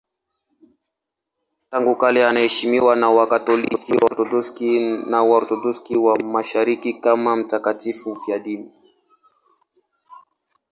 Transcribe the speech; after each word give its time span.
Tangu 1.69 1.93
kale 2.01 2.21
anaheshimiwa 2.29 2.93
na 3.01 3.07
Wakatoliki, 3.17 3.89
Waorthodoksi 4.01 4.69
na 5.11 5.19
Waorthodoksi 5.23 5.97
wa 5.97 6.19
Mashariki 6.33 6.93
kama 6.93 7.35
mtakatifu 7.35 8.11
mfiadini. 8.15 8.71